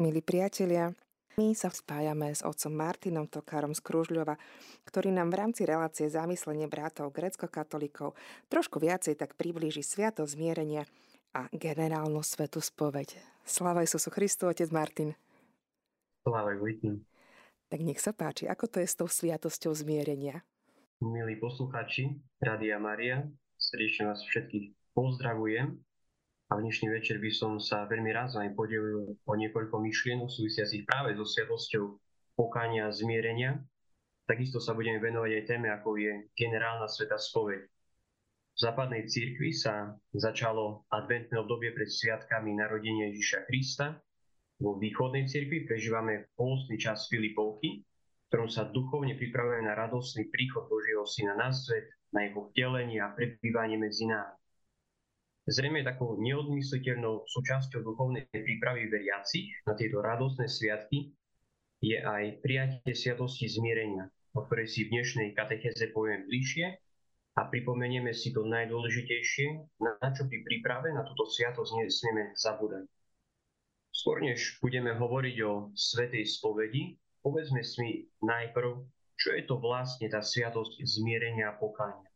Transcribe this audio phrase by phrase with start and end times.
[0.00, 0.96] Milí priatelia,
[1.36, 4.40] my sa spájame s otcom Martinom Tokárom z Kružľova,
[4.88, 8.16] ktorý nám v rámci relácie zamyslenie brátov grecko-katolíkov
[8.48, 10.88] trošku viacej tak priblíži sviato zmierenia
[11.36, 13.20] a generálnu svetu spoveď.
[13.44, 15.12] Sláva Isusu Christu, otec Martin.
[16.24, 16.56] Sláva.
[17.68, 20.40] Tak nech sa páči, ako to je s tou sviatosťou zmierenia?
[21.04, 23.28] Milí posluchači, Radia Maria,
[23.60, 25.76] srdečne vás všetkých pozdravujem
[26.50, 30.82] a dnešný večer by som sa veľmi rád s vami podelil o niekoľko myšlienok súvisiacich
[30.82, 31.84] práve so sviatosťou
[32.34, 33.62] pokania a zmierenia.
[34.26, 37.70] Takisto sa budeme venovať aj téme, ako je generálna sveta spoveď.
[38.50, 43.86] V západnej cirkvi sa začalo adventné obdobie pred sviatkami narodenia Ježiša Krista.
[44.58, 50.66] Vo východnej cirkvi prežívame pôstny čas Filipovky, v ktorom sa duchovne pripravujeme na radostný príchod
[50.66, 54.39] Božieho Syna na svet, na jeho vtelenie a prebývanie medzi nami.
[55.48, 61.16] Zrejme takou neodmysliteľnou súčasťou duchovnej prípravy veriacich na tieto radostné sviatky
[61.80, 66.76] je aj prijatie sviatosti zmierenia, o ktorej si v dnešnej katecheze poviem bližšie
[67.40, 72.84] a pripomenieme si to najdôležitejšie, na čo pri príprave na túto sviatosť nesmieme zabúdať.
[73.96, 78.76] Skôr než budeme hovoriť o svetej spovedi, povedzme si najprv,
[79.16, 82.09] čo je to vlastne tá sviatosť zmierenia a pokáňa.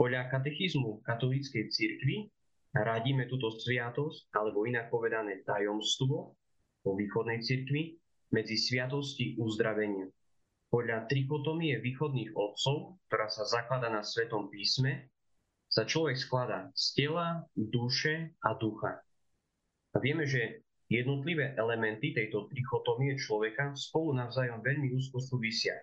[0.00, 2.32] Podľa katechizmu katolíckej cirkvi
[2.72, 6.32] radíme túto sviatosť, alebo inak povedané tajomstvo
[6.80, 8.00] vo východnej cirkvi,
[8.32, 10.08] medzi sviatosti uzdravenia.
[10.72, 15.12] Podľa trikotomie východných otcov, ktorá sa zaklada na Svetom písme,
[15.68, 19.04] sa človek skladá z tela, duše a ducha.
[19.92, 25.76] A vieme, že jednotlivé elementy tejto trichotomie človeka spolu navzájom veľmi úzko súvisia.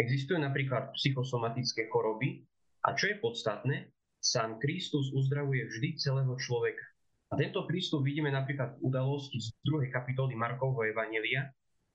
[0.00, 2.40] Existujú napríklad psychosomatické choroby,
[2.84, 3.88] a čo je podstatné,
[4.20, 6.84] sám Kristus uzdravuje vždy celého človeka.
[7.32, 9.88] A tento prístup vidíme napríklad v udalosti z 2.
[9.88, 11.48] kapitoly Markovho Evanelia,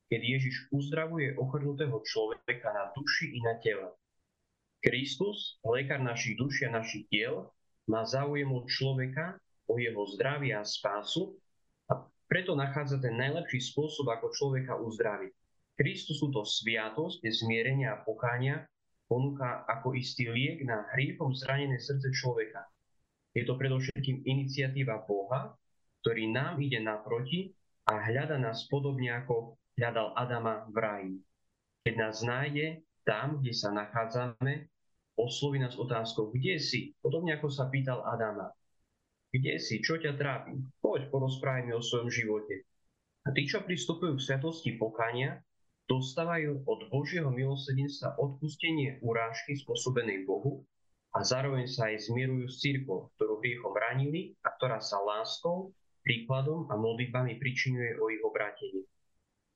[0.09, 3.93] keď Ježiš uzdravuje ochrnutého človeka na duši i na tele.
[4.81, 7.45] Kristus, lekár našich duši a našich tiel,
[7.85, 9.37] má záujem od človeka,
[9.69, 11.37] o jeho zdravie a spásu
[11.85, 15.33] a preto nachádza ten najlepší spôsob, ako človeka uzdraviť.
[15.77, 18.65] Kristus sú to sviatosť, zmierenia a pokáňa,
[19.09, 22.69] ponúka ako istý liek na hriechom zranené srdce človeka.
[23.33, 25.57] Je to predovšetkým iniciatíva Boha,
[26.05, 27.49] ktorý nám ide naproti
[27.89, 31.15] a hľada nás podobne ako hľadal Adama v raji.
[31.83, 34.69] Keď nás nájde tam, kde sa nachádzame,
[35.17, 36.93] osloví nás otázkou, kde si?
[37.01, 38.53] Podobne ako sa pýtal Adama.
[39.33, 39.81] Kde si?
[39.81, 40.57] Čo ťa trápi?
[40.81, 42.65] Poď, porozprávajme o svojom živote.
[43.25, 45.37] A tí, čo pristupujú k sviatosti pokania,
[45.89, 50.61] dostávajú od Božieho milosrdenstva odpustenie urážky spôsobenej Bohu
[51.17, 55.73] a zároveň sa aj zmierujú s církou, ktorú hriechom ranili a ktorá sa láskou,
[56.05, 58.85] príkladom a modlitbami pričinuje o ich obrátenie.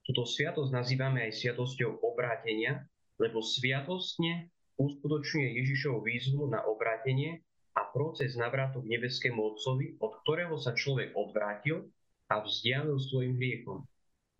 [0.03, 2.81] Tuto sviatosť nazývame aj sviatosťou obrátenia,
[3.21, 4.49] lebo sviatostne
[4.81, 7.45] uskutočňuje Ježišovu výzvu na obrátenie
[7.77, 11.93] a proces navratu k nebeskému Otcovi, od ktorého sa človek odvrátil
[12.27, 13.85] a vzdialil svojim hriechom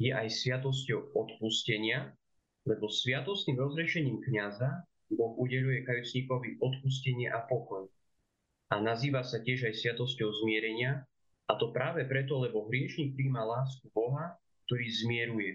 [0.01, 2.13] je aj sviatosťou odpustenia,
[2.65, 7.85] lebo sviatostným rozrešením kniaza Boh udeluje kajúcníkovi odpustenie a pokoj.
[8.73, 11.05] A nazýva sa tiež aj sviatosťou zmierenia,
[11.45, 14.33] a to práve preto, lebo hriešnik príjma lásku Boha,
[14.65, 15.51] ktorý zmieruje,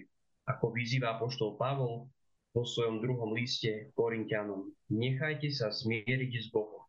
[0.47, 2.07] ako vyzýva poštol Pavol
[2.53, 4.69] vo svojom druhom liste Korintianom.
[4.93, 6.85] Nechajte sa zmieriť s Bohom.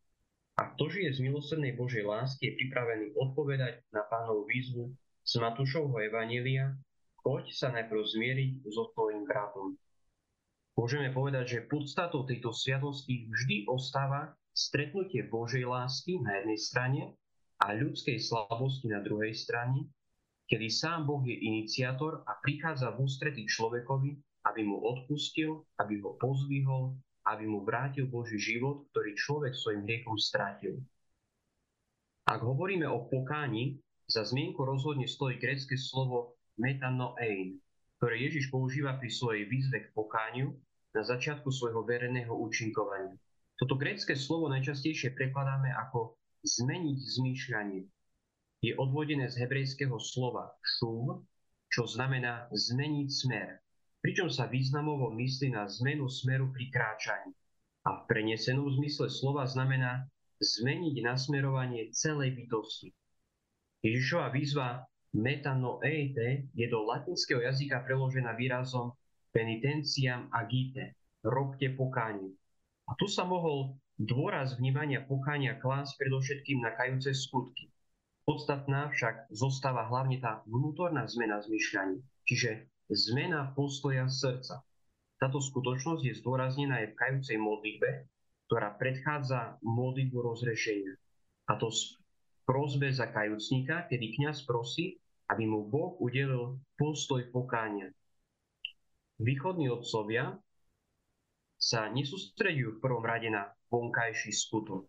[0.61, 4.93] A kto žije z milosrdnej Božej lásky, je pripravený odpovedať na pánovú výzvu
[5.25, 6.77] z Matúšovho Evanília,
[7.21, 9.77] choď sa najprv zmieriť so tvojim bratom.
[10.77, 17.03] Môžeme povedať, že podstatou tejto sviatosti vždy ostáva stretnutie Božej lásky na jednej strane
[17.61, 19.93] a ľudskej slabosti na druhej strane,
[20.49, 24.11] kedy sám Boh je iniciátor a prichádza v ústretí človekovi,
[24.49, 26.97] aby mu odpustil, aby ho pozdvihol,
[27.29, 30.81] aby mu vrátil Boží život, ktorý človek svojim hriechom strátil.
[32.25, 33.77] Ak hovoríme o pokáni,
[34.11, 37.61] za zmienku rozhodne stojí grecké slovo metanoein,
[38.01, 40.57] ktoré Ježiš používa pri svojej výzve k pokániu
[40.97, 43.15] na začiatku svojho verejného účinkovania.
[43.61, 47.85] Toto grécke slovo najčastejšie prekladáme ako zmeniť zmýšľanie.
[48.65, 51.21] Je odvodené z hebrejského slova šum,
[51.69, 53.61] čo znamená zmeniť smer,
[54.01, 57.37] pričom sa významovo myslí na zmenu smeru pri kráčaní.
[57.85, 60.09] A v prenesenom zmysle slova znamená
[60.41, 62.93] zmeniť nasmerovanie celej bytosti.
[63.85, 64.85] Ježišova výzva
[65.17, 68.95] metanoeite je do latinského jazyka preložená výrazom
[69.35, 72.35] penitenciam agite, robte pokánie.
[72.87, 77.71] A tu sa mohol dôraz vnímania pokánia klásť predovšetkým na kajúce skutky.
[78.27, 84.63] Podstatná však zostáva hlavne tá vnútorná zmena zmyšľaní, čiže zmena postoja srdca.
[85.21, 87.91] Táto skutočnosť je zdôraznená aj v kajúcej modlitbe,
[88.47, 90.95] ktorá predchádza modlitbu rozrešenia.
[91.51, 91.99] A to z
[92.47, 95.00] prozbe za kajúcnika, kedy kňaz prosí,
[95.31, 97.95] aby mu Boh udelil postoj pokánia.
[99.23, 100.35] Východní otcovia
[101.61, 104.89] sa nesústredujú v prvom rade na vonkajší skutok,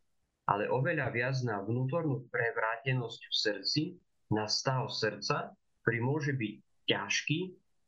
[0.50, 3.82] ale oveľa viac na vnútornú prevrátenosť v srdci,
[4.32, 5.52] na stav srdca,
[5.84, 6.54] ktorý môže byť
[6.88, 7.40] ťažký,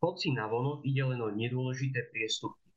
[0.03, 2.67] hoci na vonok ide len o nedôležité priestupky.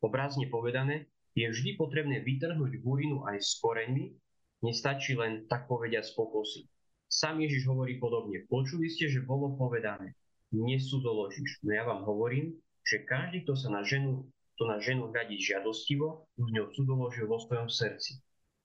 [0.00, 4.14] Obrazne povedané, je vždy potrebné vytrhnúť burinu aj s koreňmi,
[4.62, 6.62] nestačí len tak povediať z pokosy.
[7.06, 8.42] Sám Ježiš hovorí podobne.
[8.50, 10.18] Počuli ste, že bolo povedané,
[10.50, 11.62] nesudoložíš.
[11.62, 14.26] No ja vám hovorím, že každý, kto sa na ženu,
[14.58, 18.18] kto na ženu hľadí žiadostivo, už ňou cudoložil vo svojom srdci.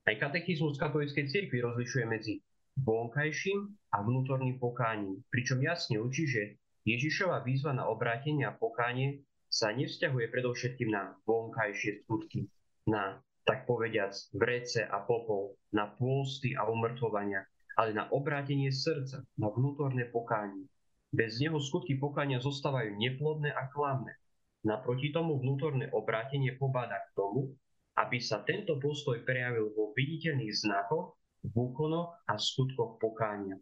[0.09, 2.33] Aj katechizmus katolíckej cirkvi rozlišuje medzi
[2.81, 6.57] vonkajším a vnútorným pokáním, pričom jasne učí, že
[6.87, 9.21] Ježišova výzva na obrátenie a pokánie
[9.51, 12.49] sa nevzťahuje predovšetkým na vonkajšie skutky,
[12.89, 17.45] na tak povediac vrece a popol, na pôsty a umrtvovania,
[17.81, 20.69] ale na obrátenie srdca, na vnútorné pokánie.
[21.09, 24.13] Bez neho skutky pokánia zostávajú neplodné a klamné.
[24.61, 27.57] Naproti tomu vnútorné obrátenie pobáda k tomu,
[27.97, 33.57] aby sa tento postoj prejavil vo viditeľných znakoch, v úkonoch a skutkoch pokánia.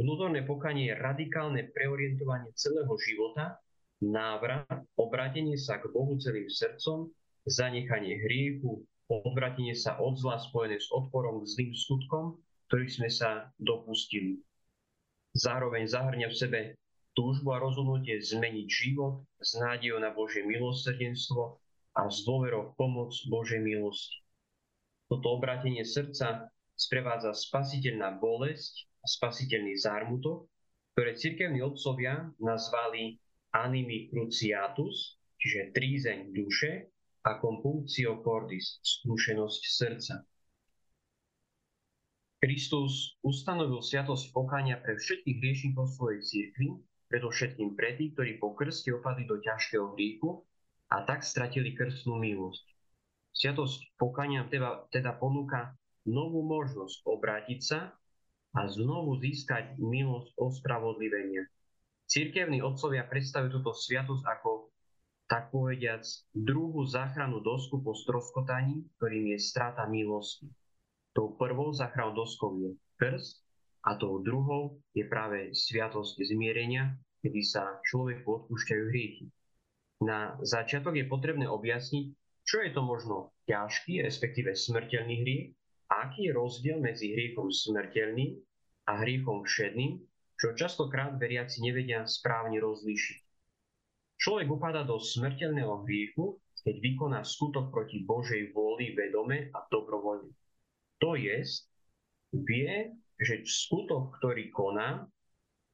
[0.00, 3.60] Vnútorné pokánie je radikálne preorientovanie celého života,
[4.00, 4.64] návrat,
[4.96, 7.12] obratenie sa k Bohu celým srdcom,
[7.44, 8.80] zanechanie hriechu,
[9.12, 12.40] obratenie sa od zla spojené s odporom k zlým skutkom,
[12.72, 14.40] ktorých sme sa dopustili.
[15.36, 16.60] Zároveň zahrňa v sebe
[17.12, 21.60] túžbu a rozhodnutie zmeniť život s nádejou na Božie milosrdenstvo
[21.92, 24.24] a s dôverou pomoc Božej milosti.
[25.12, 30.48] Toto obratenie srdca sprevádza spasiteľná bolesť a spasiteľný zármutok,
[30.96, 33.20] ktoré cirkevní otcovia nazvali
[33.52, 36.88] animi cruciatus, čiže trízeň duše,
[37.28, 40.14] a compunctio cordis, skúšenosť srdca.
[42.42, 46.74] Kristus ustanovil sviatosť pokania pre všetkých hriešnikov svojej cirkvi,
[47.06, 50.42] predovšetkým pre tých, ktorí po krste opadli do ťažkého hriechu
[50.90, 52.66] a tak stratili krstnú milosť.
[53.30, 57.94] Sviatosť pokania teda, teda ponúka novú možnosť obrátiť sa
[58.58, 61.46] a znovu získať milosť ospravodlivenia.
[62.10, 64.66] Cirkevní otcovia predstavujú túto sviatosť ako,
[65.30, 66.02] tak povediac,
[66.34, 70.50] druhú záchranu dosku po stroskotaní, ktorým je strata milosti.
[71.12, 73.44] Tou prvou záchranou doskou je krst
[73.84, 79.26] a tou druhou je práve sviatosť zmierenia, kedy sa človeku odpúšťajú hriechy.
[80.02, 82.10] Na začiatok je potrebné objasniť,
[82.42, 85.46] čo je to možno ťažký, respektíve smrteľný hriech,
[85.92, 88.40] a aký je rozdiel medzi hriechom smrteľným
[88.88, 90.00] a hriechom všedným,
[90.40, 93.20] čo častokrát veriaci nevedia správne rozlíšiť.
[94.18, 100.34] Človek upada do smrteľného hriechu, keď vykoná skutok proti Božej vôli vedome a dobrovoľne.
[101.02, 101.42] To je,
[102.30, 105.10] vie, že skutok, ktorý koná,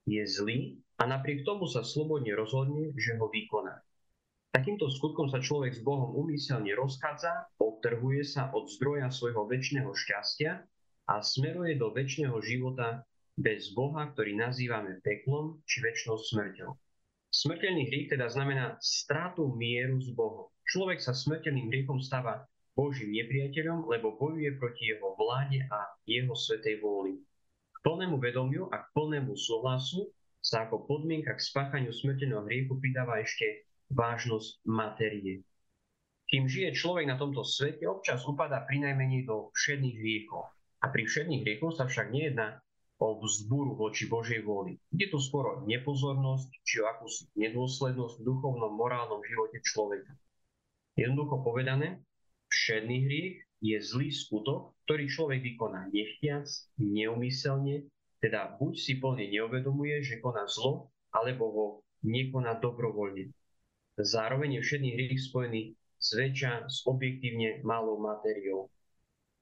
[0.09, 3.77] je zlý a napriek tomu sa slobodne rozhodne, že ho vykoná.
[4.49, 10.65] Takýmto skutkom sa človek s Bohom umyselne rozchádza, odtrhuje sa od zdroja svojho väčšného šťastia
[11.13, 13.05] a smeruje do väčšného života
[13.37, 16.71] bez Boha, ktorý nazývame peklom či väčšnou smrťou.
[17.29, 20.49] Smrteľný hriech teda znamená stratu mieru s Bohom.
[20.64, 26.78] Človek sa smrteľným hriechom stáva Božím nepriateľom, lebo bojuje proti jeho vláde a jeho svetej
[26.78, 27.18] vôli.
[27.75, 30.06] K plnému vedomiu a k plnému súhlasu
[30.38, 35.42] sa ako podmienka k spáchaniu smrteľného hriechu pridáva ešte vážnosť materie.
[36.30, 40.47] Kým žije človek na tomto svete, občas upadá pri najmenej do všedných hriechov.
[40.78, 42.62] A pri všedných hriechoch sa však nejedná
[43.02, 44.78] o vzburu voči Božej vôli.
[44.94, 50.14] Je tu skoro nepozornosť či o akúsi nedôslednosť v duchovnom, morálnom živote človeka.
[50.99, 52.02] Jednoducho povedané,
[52.69, 56.45] všedný hriech je zlý skutok, ktorý človek vykoná nechtiac,
[56.77, 57.89] neumyselne,
[58.21, 61.67] teda buď si plne neuvedomuje, že koná zlo, alebo ho
[62.05, 63.33] nekoná dobrovoľne.
[63.97, 68.69] Zároveň je všedný hriech spojený zväčša s objektívne malou materiou.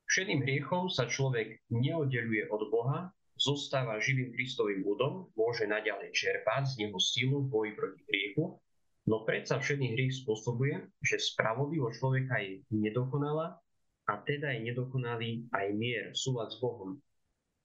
[0.07, 6.87] Všedným hriechom sa človek neoddeluje od Boha, zostáva živým Kristovým ľudom, môže naďalej čerpať z
[6.87, 8.63] neho silu v boji proti hriechu,
[9.07, 13.59] no predsa všedný hriech spôsobuje, že spravodlivosť človeka je nedokonalá
[14.07, 16.99] a teda je nedokonalý aj mier, súlad s Bohom.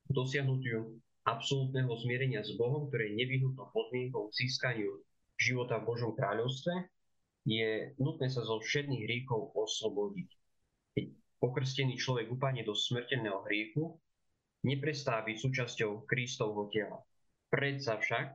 [0.10, 5.02] Dosiahnutiu absolútneho zmierenia s Bohom, ktoré je nevyhnutnou podmienkou k získaniu
[5.38, 6.74] života v Božom kráľovstve,
[7.46, 10.30] je nutné sa zo všetných hriechov oslobodiť.
[10.94, 11.06] Keď
[11.42, 13.98] pokrstený človek upadne do smrteľného hriechu,
[14.62, 17.02] neprestáva byť súčasťou Kristovho tela.
[17.50, 18.26] Predsa však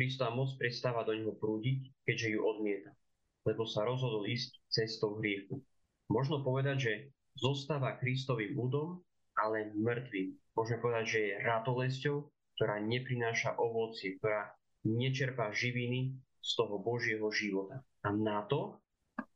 [0.00, 2.96] Kristova moc prestáva do neho prúdiť, keďže ju odmieta,
[3.44, 5.60] lebo sa rozhodol ísť cestou hriechu.
[6.08, 6.92] Možno povedať, že
[7.36, 9.04] zostáva Kristovým údom,
[9.36, 10.56] ale mŕtvým.
[10.56, 12.16] Môžeme povedať, že je ratolesťou,
[12.56, 14.48] ktorá neprináša ovocie, ktorá
[14.88, 17.84] nečerpá živiny z toho Božieho života.
[18.00, 18.80] A na to,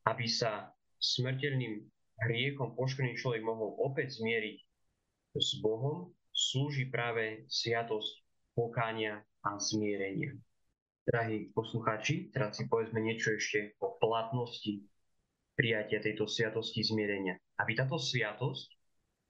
[0.09, 1.85] aby sa smrteľným
[2.25, 4.57] hriechom poškodený človek mohol opäť zmieriť
[5.37, 8.25] s Bohom, slúži práve sviatosť
[8.57, 10.33] pokánia a zmierenia.
[11.05, 14.89] Drahí poslucháči, teraz si povedzme niečo ešte o platnosti
[15.53, 17.37] prijatia tejto sviatosti zmierenia.
[17.61, 18.73] Aby táto sviatosť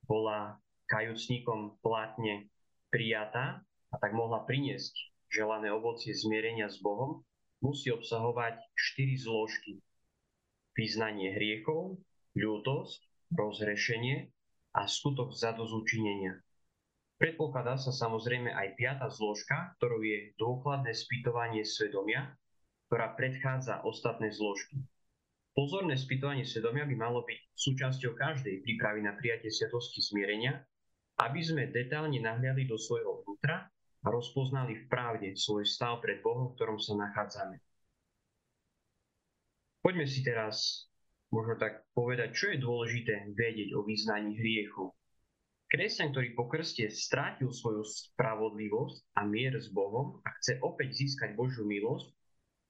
[0.06, 0.54] bola
[0.86, 2.46] kajúcníkom platne
[2.94, 4.94] prijatá a tak mohla priniesť
[5.26, 7.26] želané ovocie zmierenia s Bohom,
[7.58, 9.82] musí obsahovať štyri zložky.
[10.78, 11.98] Vyznanie hriechov,
[12.38, 13.02] ľútosť,
[13.34, 14.30] rozhrešenie
[14.78, 16.38] a skutok zadozúčinenia.
[17.14, 22.34] Predpokladá sa samozrejme aj piata zložka, ktorou je dôkladné spýtovanie svedomia,
[22.90, 24.82] ktorá predchádza ostatné zložky.
[25.54, 30.58] Pozorné spýtovanie svedomia by malo byť súčasťou každej prípravy na prijatie sviatosti zmierenia,
[31.22, 33.70] aby sme detálne nahliadli do svojho vnútra
[34.02, 37.62] a rozpoznali v pravde svoj stav pred Bohom, v ktorom sa nachádzame.
[39.86, 40.90] Poďme si teraz
[41.30, 44.90] možno tak povedať, čo je dôležité vedieť o význaní hriechu
[45.74, 51.34] Kresťan, ktorý po krste strátil svoju spravodlivosť a mier s Bohom a chce opäť získať
[51.34, 52.14] Božiu milosť,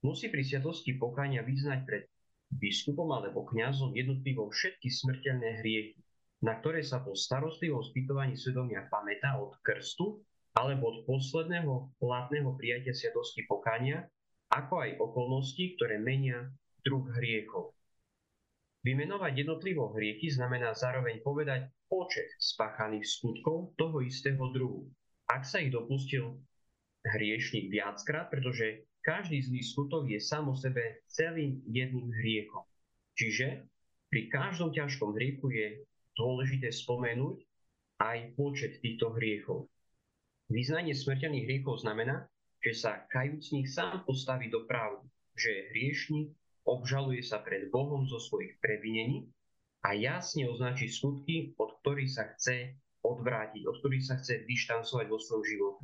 [0.01, 2.09] musí pri sviatosti pokáňa vyznať pred
[2.49, 6.01] biskupom alebo kňazom jednotlivo všetky smrteľné hriechy,
[6.41, 10.25] na ktoré sa po starostlivom spýtovaní svedomia pamätá od krstu
[10.57, 14.01] alebo od posledného platného prijatia sviatosti pokáňa,
[14.49, 16.49] ako aj okolnosti, ktoré menia
[16.81, 17.69] druh hriechov.
[18.85, 24.85] Vymenovať jednotlivo hriechy znamená zároveň povedať počet spáchaných skutkov toho istého druhu.
[25.25, 26.37] Ak sa ich dopustil
[27.01, 32.61] hriešnik viackrát, pretože každý zlý skutok je sám o sebe celým jedným hriechom.
[33.17, 33.65] Čiže
[34.13, 35.67] pri každom ťažkom hriechu je
[36.13, 37.41] dôležité spomenúť
[38.05, 39.65] aj počet týchto hriechov.
[40.53, 42.29] Vyznanie smrteľných hriechov znamená,
[42.61, 48.57] že sa kajúcnik sám postaví do pravdy, že hriešnik obžaluje sa pred Bohom zo svojich
[48.57, 49.29] previnení
[49.85, 52.73] a jasne označí skutky, od ktorých sa chce
[53.05, 55.83] odvrátiť, od ktorých sa chce vyštancovať vo svojom živote.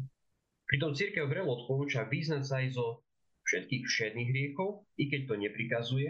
[0.65, 3.05] Pritom církev vrelo odporúča vyznať sa aj zo
[3.45, 6.09] všetkých všedných hriechov, i keď to neprikazuje,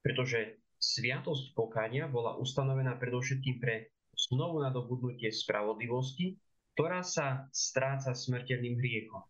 [0.00, 6.40] pretože sviatosť pokáňa bola ustanovená predovšetkým pre znovu nadobudnutie spravodlivosti,
[6.72, 9.24] ktorá sa stráca smrteľným hriechom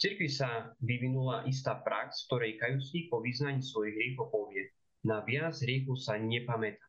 [0.00, 4.72] cirkvi sa vyvinula istá prax, ktorej kajúcník po vyznaní svojich hriechov povie,
[5.04, 6.80] na viac hriechu sa nepamätá.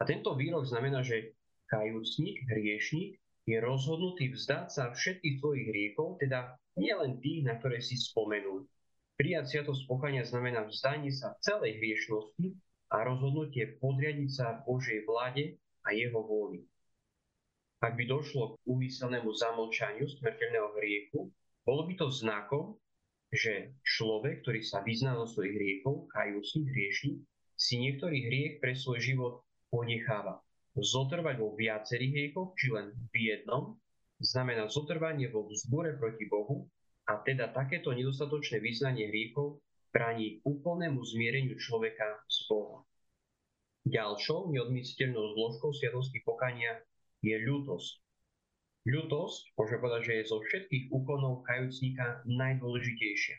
[0.00, 1.32] A tento výrok znamená, že
[1.72, 7.96] kajúcník, hriešník, je rozhodnutý vzdať sa všetkých svojich hriechov, teda nielen tých, na ktoré si
[7.96, 8.64] spomenul.
[9.20, 12.56] Prijať sviatosť pochania znamená vzdanie sa celej hriešnosti
[12.92, 16.64] a rozhodnutie podriadiť sa Božej vláde a jeho vôli.
[17.84, 21.28] Ak by došlo k úmyselnému zamlčaniu smrteľného hriechu,
[21.64, 22.76] bolo by to znakom,
[23.32, 27.12] že človek, ktorý sa vyzná do svojich hriechov, kajúci, hriešný,
[27.56, 29.34] si niektorý hriech pre svoj život
[29.72, 30.38] ponecháva.
[30.76, 33.80] Zotrvať vo viacerých hriechoch, či len v jednom,
[34.22, 36.68] znamená zotrvanie vo vzbure proti Bohu
[37.10, 42.82] a teda takéto nedostatočné vyznanie hriechov bráni úplnému zmiereniu človeka s Bohom.
[43.86, 46.82] Ďalšou neodmysliteľnou zložkou sviatosti pokania
[47.22, 48.03] je ľutosť.
[48.84, 53.36] Ľutosť, môžeme povedať, že je zo všetkých úkonov kajúcníka najdôležitejšia.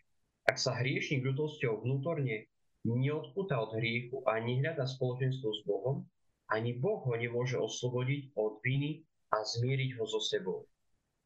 [0.50, 2.50] Ak sa hriešnik ľutosťou vnútorne
[2.82, 6.06] neodpúta od hriechu a nehľada spoločenstvo s Bohom,
[6.50, 10.66] ani Boh ho nemôže oslobodiť od viny a zmieriť ho so sebou.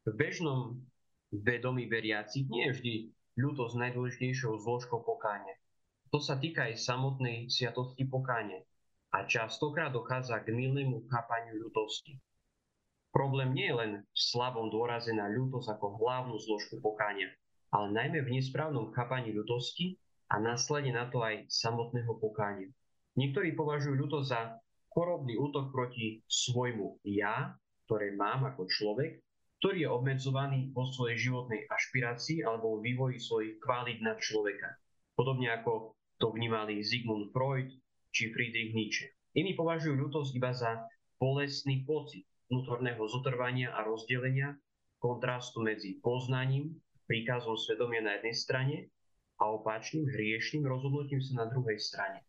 [0.04, 0.84] V bežnom
[1.32, 2.94] vedomí veriacich nie je vždy
[3.40, 5.56] ľutosť najdôležitejšou zložkou pokáne.
[6.12, 8.68] To sa týka aj samotnej sviatosti pokáne
[9.16, 12.20] a častokrát dochádza k milnému chápaniu ľutosti.
[13.10, 17.26] Problém nie je len v slabom dôraze na ľútosť ako hlavnú zložku pokáňa,
[17.74, 19.98] ale najmä v nesprávnom chápaní ľutosti
[20.30, 22.70] a následne na to aj samotného pokáňa.
[23.18, 24.62] Niektorí považujú ľutosť za
[24.94, 27.58] chorobný útok proti svojmu ja,
[27.90, 29.18] ktoré mám ako človek,
[29.58, 34.78] ktorý je obmedzovaný vo svojej životnej ašpirácii alebo vo vývoji svojich kvalít na človeka.
[35.18, 37.68] Podobne ako to vnímali Sigmund Freud
[38.14, 39.10] či Friedrich Nietzsche.
[39.34, 40.86] Iní považujú ľutosť iba za
[41.18, 44.58] bolestný pocit, vnútorného zotrvania a rozdelenia,
[44.98, 46.74] kontrastu medzi poznaním,
[47.06, 48.76] príkazom svedomia na jednej strane
[49.38, 52.26] a opačným hriešným rozhodnutím sa na druhej strane.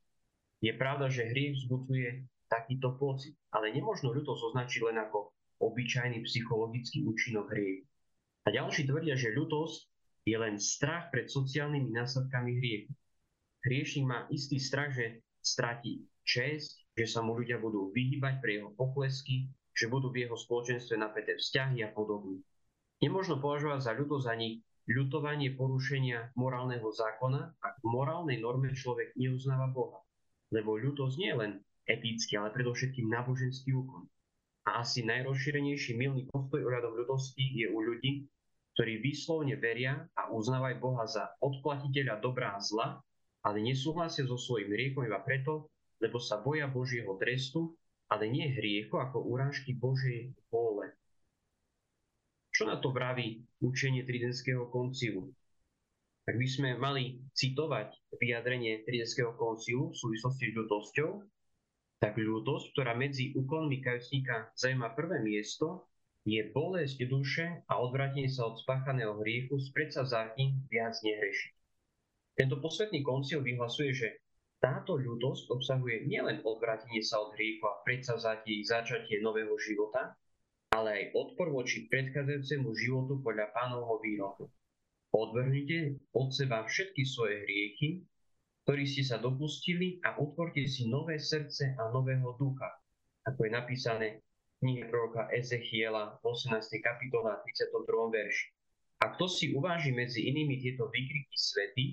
[0.61, 7.01] Je pravda, že hriech vzbudzuje takýto pocit, ale nemôžno ľutosť označiť len ako obyčajný psychologický
[7.05, 7.85] účinok hriechu.
[8.45, 9.79] A ďalší tvrdia, že ľutosť
[10.25, 12.93] je len strach pred sociálnymi následkami hriechu.
[13.65, 18.73] Hriešnik má istý strach, že stratí čest, že sa mu ľudia budú vyhýbať pre jeho
[18.73, 22.43] poklesky, že budú v jeho spoločenstve napäté vzťahy a podobne.
[23.01, 29.71] Nemôžno považovať za ľutosť ani ľutovanie porušenia morálneho zákona, ak v morálnej norme človek neuznáva
[29.71, 30.03] Boha.
[30.51, 31.51] Lebo ľutosť nie je len
[31.87, 34.05] etický, ale predovšetkým náboženský úkon.
[34.69, 38.29] A asi najrozšírenejší milný postoj ohľadom ľudosti je u ľudí,
[38.77, 43.01] ktorí vyslovne veria a uznávajú Boha za odplatiteľa dobrá a zla,
[43.41, 47.73] ale nesúhlasia so svojím hriechom iba preto, lebo sa boja Božieho trestu,
[48.11, 50.91] ale nie hriechu ako urážky Božej vôle.
[52.51, 55.31] Čo na to vraví učenie Tridentského koncilu?
[56.27, 61.09] Ak by sme mali citovať vyjadrenie Tridentského koncilu v súvislosti s ľudosťou,
[62.03, 65.87] tak ľútosť, ktorá medzi úkonmi kajúcníka zaujíma prvé miesto,
[66.27, 71.53] je bolesť duše a odvratenie sa od spáchaného hriechu z predsavzatí viac nehrešiť.
[72.37, 74.07] Tento posvetný koncil vyhlasuje, že
[74.61, 80.13] táto ľudosť obsahuje nielen odvratenie sa od hriechu a predsavzatí začatie nového života,
[80.71, 84.47] ale aj odpor voči predchádzajúcemu životu podľa pánovho výroku.
[85.11, 88.05] Odvrhnite od seba všetky svoje hriechy
[88.61, 92.69] ktorí ste sa dopustili a utvorte si nové srdce a nového ducha,
[93.25, 96.61] ako je napísané v knihe proroka Ezechiela v 18.
[96.79, 98.13] kapitola 32.
[98.13, 98.47] verši.
[99.01, 101.85] A kto si uváži medzi inými tieto vykriky svety,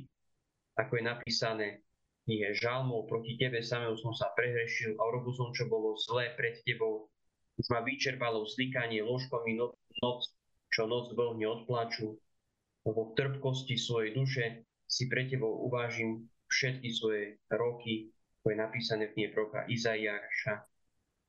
[0.76, 1.66] ako je napísané
[2.28, 6.61] knihe Žalmov, proti tebe samého som sa prehrešil a urobil som, čo bolo zlé pred
[6.61, 7.08] tebou.
[7.56, 9.49] Už ma vyčerpalo vzlikanie ložkom
[10.04, 10.28] noc,
[10.68, 12.20] čo noc veľmi odplaču,
[12.85, 14.44] lebo v trpkosti svojej duše
[14.85, 20.68] si pre tebou uvážim všetky svoje roky, ako je napísané v knihe proka Izaiáša,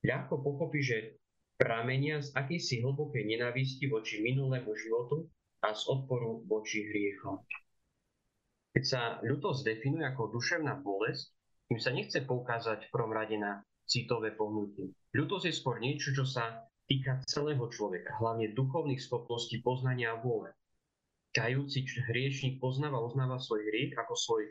[0.04, 1.16] ľahko pochopí, že
[1.56, 5.28] pramenia z akejsi hlbokej nenávisti voči minulému životu
[5.64, 7.40] a z odporu voči hriechom.
[8.70, 11.34] Keď sa ľutosť definuje ako duševná bolesť,
[11.66, 14.94] tým sa nechce poukázať v prvom rade na citové pohnutie.
[15.14, 20.50] Ľutosť je skôr niečo, čo sa týka celého človeka, hlavne duchovných schopností poznania a vôle.
[21.30, 24.42] Kajúci hriešnik poznáva, uznáva svoj hriech ako svoj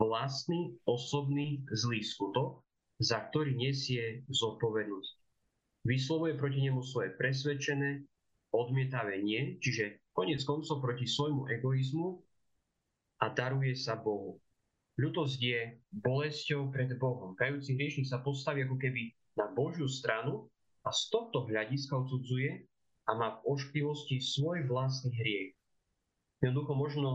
[0.00, 2.64] vlastný osobný zlý skutok,
[2.96, 5.14] za ktorý nesie zodpovednosť.
[5.84, 8.08] Vyslovuje proti nemu svoje presvedčené,
[8.56, 12.24] odmietavé nie, čiže konec koncov proti svojmu egoizmu
[13.24, 14.36] a daruje sa Bohu.
[15.00, 17.32] Ľutosť je bolesťou pred Bohom.
[17.32, 20.52] Kajúci hriešnik sa postaví ako keby na Božiu stranu
[20.84, 22.68] a z tohto hľadiska odsudzuje
[23.08, 25.56] a má v ošklivosti svoj vlastný hriech.
[26.44, 27.10] Jednoducho možno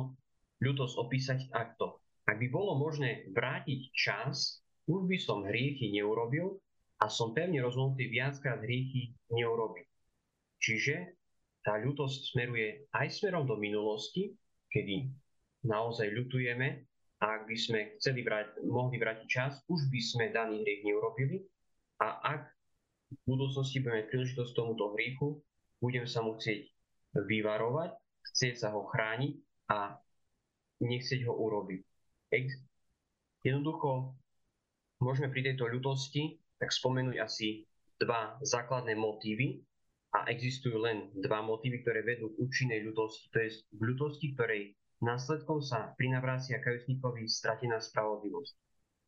[0.66, 2.02] ľutosť opísať takto.
[2.26, 6.58] Ak by bolo možné vrátiť čas, už by som hriechy neurobil
[7.00, 9.88] a som pevne rozhodnutý viackrát hriechy neurobiť.
[10.58, 10.96] Čiže
[11.62, 14.34] tá ľutosť smeruje aj smerom do minulosti,
[14.74, 15.14] kedy
[15.64, 20.88] naozaj ľutujeme ak by sme chceli brať, mohli vrátiť čas, už by sme daný hriech
[20.88, 21.44] neurobili
[22.00, 22.48] a ak
[23.12, 25.44] v budúcnosti budeme príležitosť tomuto hriechu,
[25.84, 26.64] budem sa mu chcieť
[27.20, 27.92] vyvarovať,
[28.24, 29.36] chcieť sa ho chrániť
[29.68, 30.00] a
[30.80, 31.84] nechceť ho urobiť.
[33.44, 34.16] Jednoducho
[35.04, 37.68] môžeme pri tejto ľutosti tak spomenúť asi
[38.00, 39.60] dva základné motívy
[40.16, 43.28] a existujú len dva motívy, ktoré vedú k účinnej ľutosti.
[43.36, 48.56] To je v ľutosti, ktorej následkom sa prinavrácia kajúcníkovi stratená spravodlivosť.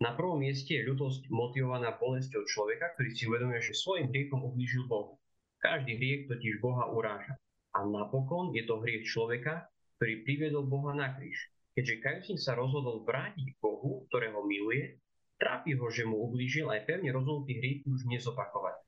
[0.01, 4.89] Na prvom mieste je ľutosť motivovaná bolesťou človeka, ktorý si uvedomuje, že svojim hriechom ublížil
[4.89, 5.21] Bohu.
[5.61, 7.37] Každý hriech totiž Boha uráža.
[7.77, 9.69] A napokon je to hriech človeka,
[10.01, 11.37] ktorý priviedol Boha na kríž.
[11.77, 14.97] Keďže kajúcnik sa rozhodol vrátiť Bohu, ktorého miluje,
[15.37, 18.81] trápi ho, že mu ublížil aj pevne rozhodnutý hriechy už nezopakovať.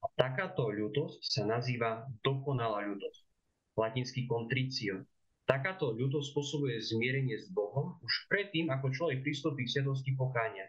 [0.00, 3.22] A takáto ľutosť sa nazýva dokonalá ľutosť.
[3.76, 5.04] Latinský contricio.
[5.44, 10.66] Takáto ľutosť spôsobuje zmierenie s Bohom už predtým, ako človek pristúpi k sviatosti pokáňa.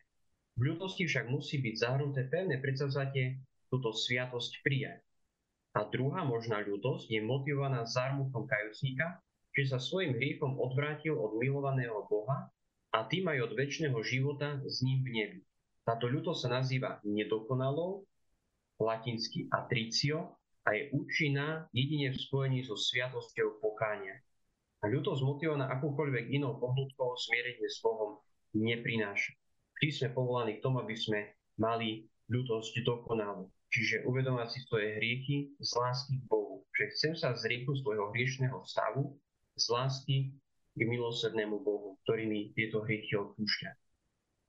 [0.60, 3.40] V ľutosti však musí byť zahrnuté pevné predsavzatie
[3.72, 5.00] túto sviatosť prijať.
[5.76, 9.20] A druhá možná ľutosť je motivovaná zármuchom kajúcníka,
[9.56, 12.52] že sa svojim hriechom odvrátil od milovaného Boha
[12.92, 15.40] a tým aj od väčšného života s ním v nebi.
[15.84, 18.04] Táto ľuto sa nazýva nedokonalou,
[18.80, 20.36] latinsky atricio,
[20.66, 24.18] a je účinná jedine v spojení so sviatosťou pokáňa.
[24.86, 28.22] Ľutosť motivovaná akúkoľvek inou pohnutkou smierenie s Bohom
[28.54, 29.34] neprináša.
[29.82, 33.50] Vždy sme povolaní k tomu, aby sme mali ľutosť dokonalú.
[33.74, 36.64] Čiže uvedomať si svoje hriechy z lásky k Bohu.
[36.78, 39.18] Že chcem sa zrieku svojho hriešného stavu
[39.58, 40.18] z lásky
[40.78, 43.70] k milosrdnému Bohu, ktorý mi tieto hriechy odpúšťa.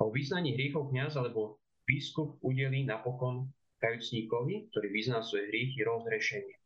[0.05, 3.49] O vyznaní hriechov kniaz alebo biskup udelí napokon
[3.81, 6.57] kajúcníkovi, ktorý vyzná svoje hriechy, rozrešenie.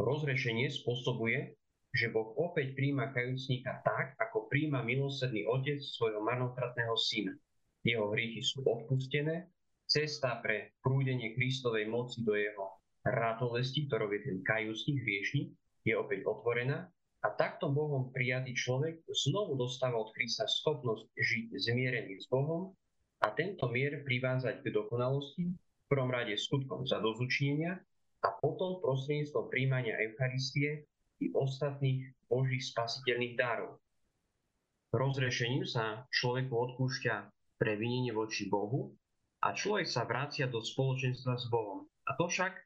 [0.00, 1.59] Rozrešenie spôsobuje,
[1.90, 7.34] že Boh opäť príjma kajúcníka tak, ako príjma milosrdný otec svojho marnotratného syna.
[7.82, 9.50] Jeho hriechy sú odpustené,
[9.90, 15.48] cesta pre prúdenie Kristovej moci do jeho ratolesti, ktorou je ten kajúcník hriešnik,
[15.82, 16.86] je opäť otvorená
[17.20, 22.76] a takto Bohom prijatý človek znovu dostáva od Krista schopnosť žiť zmierený s Bohom
[23.20, 27.76] a tento mier privázať k dokonalosti, v prvom rade skutkom zadozučnenia
[28.24, 30.86] a potom prostredníctvom príjmania Eucharistie
[31.20, 33.78] i ostatných Božích spasiteľných darov.
[34.90, 37.14] Rozrešením sa človeku odpúšťa
[37.60, 38.96] previnenie voči Bohu
[39.44, 41.86] a človek sa vracia do spoločenstva s Bohom.
[42.08, 42.56] A to však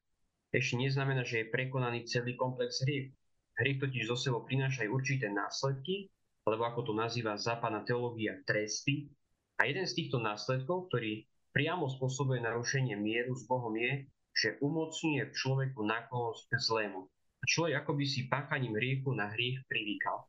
[0.55, 3.13] ešte neznamená, že je prekonaný celý komplex hriech.
[3.59, 6.09] Hriech totiž zo sebou prináša aj určité následky,
[6.47, 9.11] alebo ako to nazýva západná teológia, tresty,
[9.55, 15.31] a jeden z týchto následkov, ktorý priamo spôsobuje narušenie mieru s Bohom je, že umocňuje
[15.31, 17.07] človeku náklonnosť k zlému.
[17.45, 20.25] Človek akoby si páchaním hriechu na hriech privykal.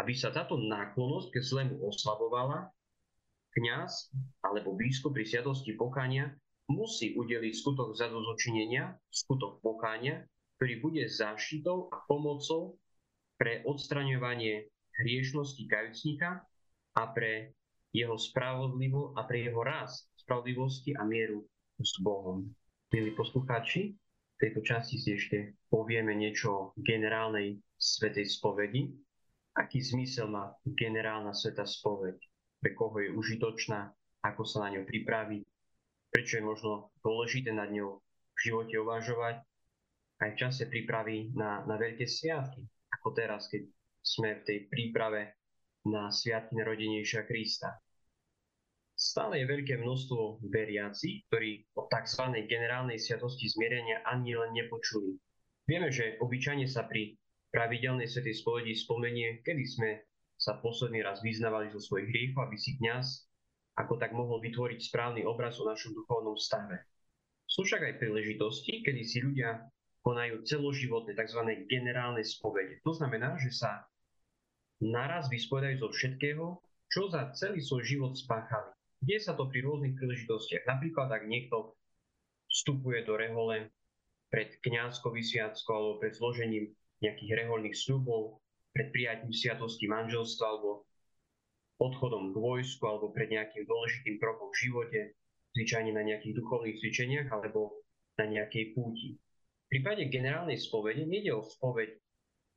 [0.00, 2.72] Aby sa táto náklonnosť k zlému oslabovala,
[3.54, 4.10] kňaz
[4.42, 6.34] alebo biskup pri sviatosti pokania
[6.66, 10.26] musí udeliť skutok zadozočinenia, skutok pokáňa,
[10.58, 12.80] ktorý bude záštitou a pomocou
[13.38, 14.66] pre odstraňovanie
[14.98, 16.42] hriešnosti kajúcnika
[16.94, 17.54] a pre
[17.94, 21.46] jeho spravodlivo a pre jeho rast spravodlivosti a mieru
[21.78, 22.48] s Bohom.
[22.90, 23.94] Milí poslucháči,
[24.38, 28.90] tejto časti si ešte povieme niečo o generálnej svetej spovedi.
[29.54, 32.18] Aký zmysel má generálna sveta spoveď?
[32.58, 33.94] Pre koho je užitočná?
[34.24, 35.42] Ako sa na ňu pripraviť?
[36.10, 38.00] Prečo je možno dôležité nad ňou
[38.34, 39.36] v živote uvažovať?
[40.22, 42.64] Aj v čase prípravy na, na veľké sviatky,
[42.98, 43.68] ako teraz, keď
[44.00, 45.36] sme v tej príprave
[45.84, 47.83] na sviatky narodenejšia Krista.
[49.04, 52.24] Stále je veľké množstvo veriacich, ktorí o tzv.
[52.48, 55.20] generálnej sviatosti zmierenia ani len nepočuli.
[55.68, 57.12] Vieme, že obyčajne sa pri
[57.52, 59.90] pravidelnej svetej spovedi spomenie, kedy sme
[60.40, 63.28] sa posledný raz vyznávali zo svojich hriechov, aby si kňaz
[63.76, 66.88] ako tak mohol vytvoriť správny obraz o našom duchovnom stave.
[67.44, 69.68] Sú však aj príležitosti, kedy si ľudia
[70.00, 71.44] konajú celoživotné tzv.
[71.68, 72.80] generálne spovede.
[72.88, 73.84] To znamená, že sa
[74.80, 76.56] naraz vyspovedajú zo všetkého,
[76.88, 78.72] čo za celý svoj život spáchali.
[79.04, 80.64] Deje sa to pri rôznych príležitostiach.
[80.64, 81.76] Napríklad, ak niekto
[82.48, 83.68] vstupuje do rehole
[84.32, 86.72] pred kňazskou vysviackou alebo pred zložením
[87.04, 88.40] nejakých reholných sľubov,
[88.72, 90.88] pred prijatím sviatosti manželstva alebo
[91.84, 95.00] odchodom k vojsku alebo pred nejakým dôležitým krokom v živote,
[95.52, 97.84] zvyčajne na nejakých duchovných cvičeniach alebo
[98.16, 99.20] na nejakej púti.
[99.68, 101.92] V prípade generálnej spovede nejde o spoveď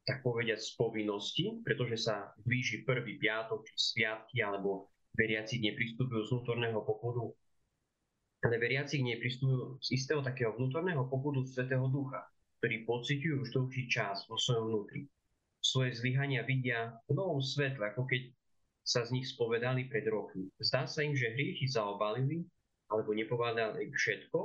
[0.07, 5.75] tak povediať z povinnosti, pretože sa blíži prvý piatok či sviatky alebo veriaci k nej
[5.75, 7.33] pristupujú z vnútorného popudu,
[8.45, 12.21] ale veriaci k nej pristupujú z istého takého vnútorného popudu Svetého Ducha,
[12.61, 15.09] ktorý pociťujú už dlhší čas vo svojom vnútri.
[15.57, 18.29] Svoje zlyhania vidia v novom svetle, ako keď
[18.87, 20.47] sa z nich spovedali pred rokmi.
[20.61, 22.45] Zdá sa im, že hriechy zaobalili
[22.87, 24.39] alebo nepovedali všetko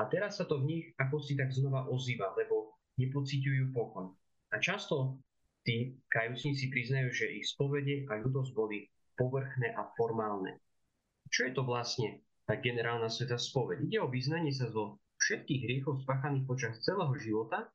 [0.00, 4.08] a teraz sa to v nich ako si tak znova ozýva, lebo nepociťujú pokoj.
[4.48, 5.20] A často
[5.66, 10.58] tí kajúcnici priznajú, že ich spovede a ľudosť boli povrchné a formálne.
[11.32, 13.88] Čo je to vlastne tá generálna sveta spoveď?
[13.88, 17.70] Ide o vyznanie sa zo všetkých hriechov spáchaných počas celého života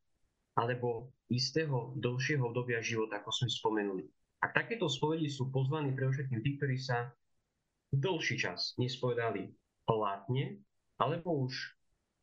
[0.58, 4.04] alebo istého dlhšieho obdobia života, ako sme spomenuli.
[4.44, 7.10] A takéto spovedi sú pozvaní pre všetkým tí, ktorí sa
[7.94, 9.50] dlhší čas nespovedali
[9.88, 10.62] platne,
[10.98, 11.54] alebo už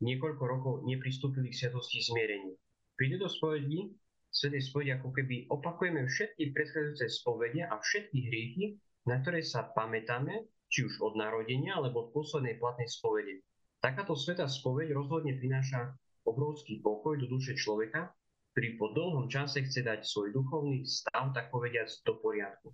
[0.03, 2.55] niekoľko rokov nepristúpili k sviatosti zmierenia.
[2.95, 3.91] Pri tejto spovedi,
[4.31, 8.65] svetej spovedi ako keby opakujeme všetky predchádzajúce spovede a všetky hriechy,
[9.05, 13.45] na ktoré sa pamätáme, či už od narodenia alebo od poslednej platnej spovede.
[13.79, 15.93] Takáto sveta spoveď rozhodne prináša
[16.25, 18.11] obrovský pokoj do duše človeka,
[18.57, 22.73] ktorý po dlhom čase chce dať svoj duchovný stav, tak povediať, do poriadku.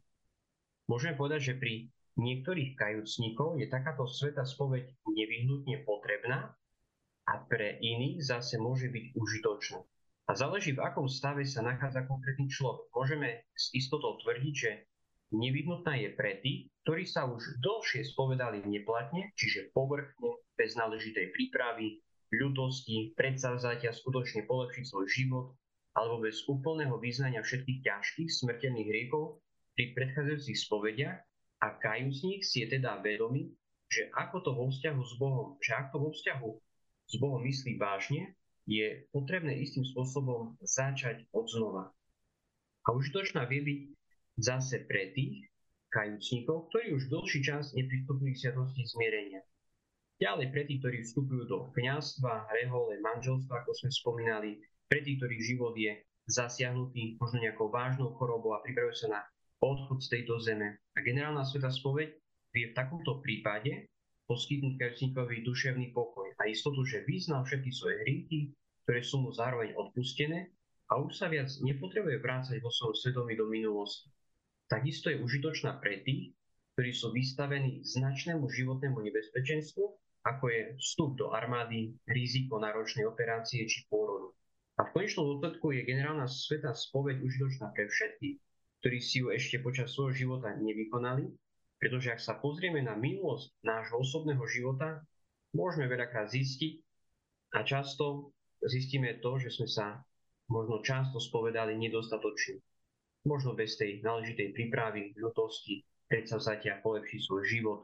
[0.86, 1.74] Môžeme povedať, že pri
[2.20, 6.52] niektorých kajúcnikov je takáto sveta spoveď nevyhnutne potrebná
[7.26, 9.80] a pre iných zase môže byť užitočná.
[10.30, 12.86] A záleží, v akom stave sa nachádza konkrétny človek.
[12.94, 14.70] Môžeme s istotou tvrdiť, že
[15.34, 22.02] nevyhnutná je pre tých, ktorí sa už dlhšie spovedali neplatne, čiže povrchne, bez náležitej prípravy,
[22.30, 25.46] ľudosti, predsavzatia skutočne polepšiť svoj život,
[25.96, 29.42] alebo bez úplného význania všetkých ťažkých smrteľných hriechov
[29.74, 31.18] pri predchádzajúcich spovediach
[31.60, 33.50] a kajúcnik si je teda vedomý,
[33.90, 36.50] že ako to vo vzťahu s Bohom, že ak to vo vzťahu
[37.10, 38.38] s Bohom myslí vážne,
[38.70, 41.90] je potrebné istým spôsobom začať od znova.
[42.86, 43.80] A užitočná vie byť
[44.40, 45.46] zase pre tých
[45.92, 49.42] kajúcnikov, ktorí už dlhší čas nepristúpili k sviatosti zmierenia.
[50.20, 54.50] Ďalej pre tých, ktorí vstupujú do kniazstva, rehole, manželstva, ako sme spomínali,
[54.88, 55.96] pre tých, ktorých život je
[56.28, 59.20] zasiahnutý možno nejakou vážnou chorobou a pripravujú sa na
[59.64, 60.78] odchod z tejto zeme.
[60.94, 62.16] A generálna sveta spoveď
[62.52, 63.88] vie v takomto prípade
[64.30, 68.54] poskytnúť kajúcníkovi duševný pokoj a istotu, že vyznal všetky svoje hriechy,
[68.86, 70.54] ktoré sú mu zároveň odpustené
[70.86, 74.06] a už sa viac nepotrebuje vrácať vo svojom svedomí do minulosti.
[74.70, 76.30] Takisto je užitočná pre tých,
[76.78, 79.84] ktorí sú vystavení značnému životnému nebezpečenstvu
[80.24, 84.36] ako je vstup do armády, riziko náročnej operácie či pôrodu.
[84.76, 88.36] A v konečnom dôsledku je generálna sveta spoveď užitočná pre všetkých,
[88.80, 91.28] ktorí si ju ešte počas svojho života nevykonali,
[91.80, 95.04] pretože ak sa pozrieme na minulosť nášho osobného života,
[95.56, 96.80] môžeme veľakrát zistiť
[97.56, 99.86] a často zistíme to, že sme sa
[100.52, 102.60] možno často spovedali nedostatočne.
[103.28, 107.80] Možno bez tej náležitej prípravy, ľutosti, predsavzatia polepšiť svoj život,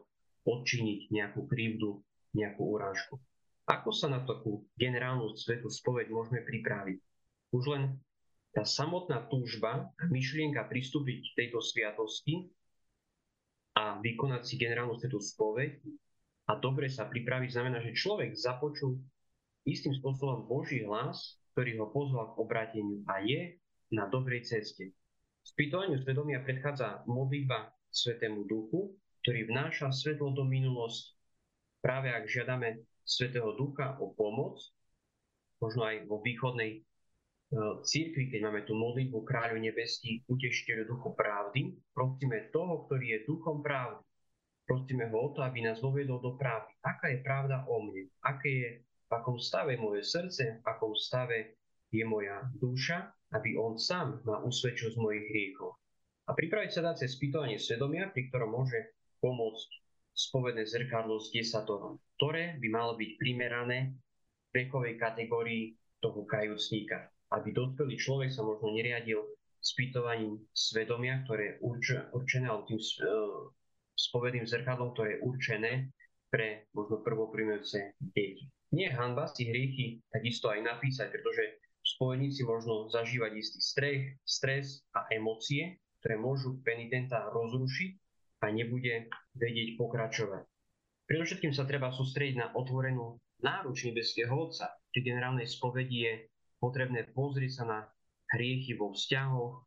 [0.47, 2.01] odčiniť nejakú krivdu,
[2.33, 3.21] nejakú urážku.
[3.67, 6.97] Ako sa na takú generálnu svetu spoveď môžeme pripraviť?
[7.51, 7.99] Už len
[8.55, 12.47] tá samotná túžba myšlienka pristúpiť k tejto sviatosti
[13.77, 15.83] a vykonať si generálnu svetu spoveď
[16.47, 18.97] a dobre sa pripraviť znamená, že človek započul
[19.67, 23.59] istým spôsobom Boží hlas, ktorý ho pozval k obráteniu a je
[23.91, 24.95] na dobrej ceste.
[25.47, 28.91] Spýtovaniu svedomia predchádza modlitba Svetému Duchu,
[29.23, 31.17] ktorý vnáša svetlo do minulosti
[31.79, 34.59] práve ak žiadame Svetého Ducha o pomoc,
[35.63, 36.79] možno aj vo východnej e,
[37.79, 43.63] církvi, keď máme tú modlitbu Kráľu nebeský, utešiteľu duchu pravdy, prosíme toho, ktorý je duchom
[43.63, 44.03] pravdy.
[44.67, 46.75] Prosíme ho o to, aby nás dovedol do pravdy.
[46.83, 48.11] Aká je pravda o mne?
[48.19, 51.55] Aké je, v akom stave moje srdce, v akom stave
[51.87, 55.75] je moja duša, aby on sám ma usvedčil z mojich hriechov.
[56.27, 59.69] A pripraviť sa dá cez spýtovanie svedomia, pri ktorom môže pomôcť
[60.17, 63.95] spovedné zrkadlo s desatorom, ktoré by malo byť primerané
[64.51, 69.21] vekovej kategórii toho kajúcníka, aby dospelý človek sa možno neriadil
[69.61, 71.55] spýtovaním svedomia, ktoré je
[72.13, 73.51] určené, alebo tým uh,
[73.97, 75.71] spovedným zrkadlom, ktoré je určené
[76.29, 78.47] pre možno prvoprímajúce deti.
[78.75, 81.66] Nie je hanba si hriechy takisto aj napísať, pretože
[81.97, 87.91] spovedníci možno zažívať istý strech, stres a emócie, ktoré môžu penitenta rozrušiť
[88.45, 90.45] a nebude vedieť pokračovať.
[91.09, 94.77] Predovšetkým sa treba sústrediť na otvorenú náruč nebeského Otca.
[94.93, 96.13] Pri generálnej spovedi je
[96.61, 97.79] potrebné pozrieť sa na
[98.29, 99.65] hriechy vo vzťahoch,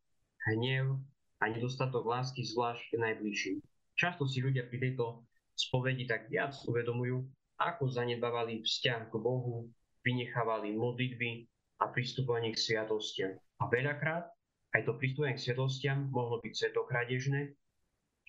[0.54, 1.02] hnev
[1.42, 3.56] a nedostatok lásky zvlášť k najbližším.
[3.98, 5.26] Často si ľudia pri tejto
[5.58, 7.26] spovedi tak viac uvedomujú,
[7.58, 9.66] ako zanedbávali vzťah k Bohu,
[10.06, 11.44] vynechávali modlitby
[11.80, 13.32] a pristupovanie k sviatostiam.
[13.60, 14.28] A veľakrát
[14.76, 17.56] aj to pristupovanie k sviatostiam mohlo byť svetokradežné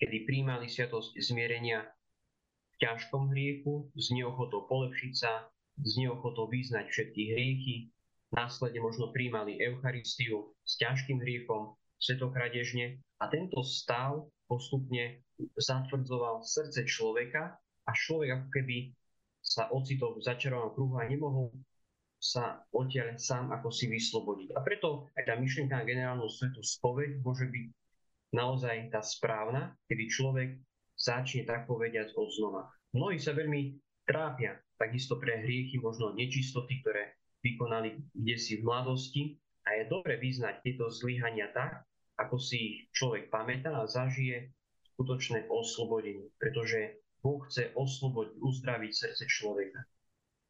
[0.02, 5.46] kedy príjmali sviatosť zmierenia v ťažkom hriechu, s neochotou polepšiť sa,
[5.78, 7.76] s neochotou vyznať všetky hriechy,
[8.34, 15.22] následne možno príjmali Eucharistiu s ťažkým hriechom, svetokradežne a tento stav postupne
[15.54, 17.54] zatvrdzoval srdce človeka
[17.86, 18.76] a človek ako keby
[19.38, 21.54] sa ocitol v začarovanom kruhu a nemohol
[22.22, 24.54] sa odtiaľ sám ako si vyslobodiť.
[24.54, 27.66] A preto aj tá myšlienka na generálnu svetu spoveď môže byť
[28.30, 30.48] naozaj tá správna, kedy človek
[30.94, 32.70] začne tak povediať od znova.
[32.94, 33.74] Mnohí sa veľmi
[34.06, 39.22] trápia takisto pre hriechy, možno nečistoty, ktoré vykonali kde si v mladosti
[39.66, 41.82] a je dobre vyznať tieto zlyhania tak,
[42.22, 44.54] ako si ich človek pamätá a zažije
[44.94, 49.82] skutočné oslobodenie, pretože Boh chce oslobodiť, uzdraviť srdce človeka.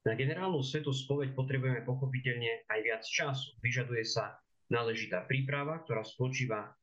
[0.02, 3.54] Na generálnu svetu spoveď potrebujeme pochopiteľne aj viac času.
[3.62, 4.34] Vyžaduje sa
[4.66, 6.74] náležitá príprava, ktorá spočíva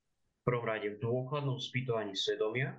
[0.49, 2.73] prvom rade v dôkladnom spýtovaní svedomia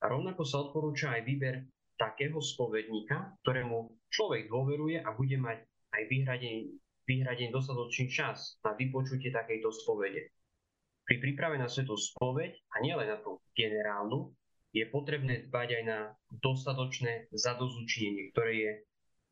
[0.00, 1.68] a rovnako sa odporúča aj výber
[2.00, 5.60] takého spovedníka, ktorému človek dôveruje a bude mať
[5.92, 10.32] aj vyhradený, vyhradený dostatočný čas na vypočutie takejto spovede.
[11.04, 14.32] Pri príprave na svetú spoveď, a nielen na tú generálnu,
[14.72, 16.00] je potrebné dbať aj na
[16.40, 18.70] dostatočné zadozučenie, ktoré je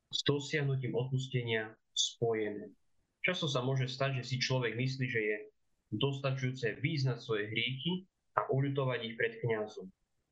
[0.08, 2.72] s dosiahnutím odpustenia spojené.
[3.20, 5.36] Často sa môže stať, že si človek myslí, že je
[5.92, 9.88] dostačujúce význať svoje hriechy a uľutovať ich pred kňazom.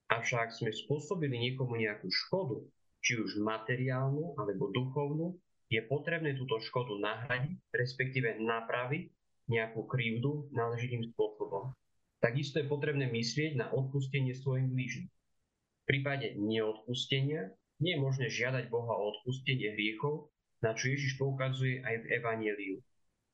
[0.07, 2.63] Avšak sme spôsobili niekomu nejakú škodu,
[3.03, 5.35] či už materiálnu alebo duchovnú,
[5.67, 9.11] je potrebné túto škodu nahradiť, respektíve napraviť
[9.51, 11.75] nejakú krivdu náležitým spôsobom.
[12.23, 15.11] Takisto je potrebné myslieť na odpustenie svojim blížnym.
[15.11, 20.33] V prípade neodpustenia nie je možné žiadať Boha o odpustenie hriechov,
[20.65, 22.77] na čo Ježiš poukazuje aj v Evangeliu.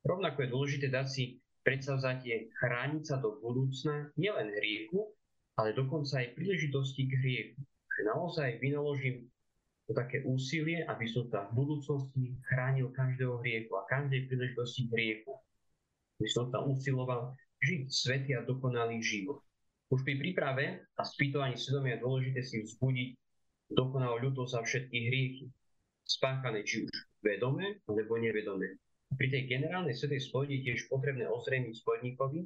[0.03, 1.25] Rovnako je dôležité dať si
[1.63, 5.15] predsavzatie chrániť sa do budúcna nielen hriechu,
[5.55, 7.61] ale dokonca aj príležitosti k hriechu.
[7.93, 9.31] Že naozaj vynaložím
[9.87, 15.39] to také úsilie, aby som sa v budúcnosti chránil každého hriechu a každej príležitosti hriechu.
[16.19, 19.39] Aby som sa usiloval žiť svetý a dokonalý život.
[19.93, 23.22] Už pri príprave a spýtovaní svedomia je dôležité si vzbudiť
[23.75, 25.47] dokonalú ľudosť za všetky hriechy,
[26.05, 26.93] spáchané či už
[27.25, 28.79] vedome alebo nevedome.
[29.13, 32.41] Pri tej generálnej svetej spovedi tiež potrebné ozrejmiť spovedníkovi,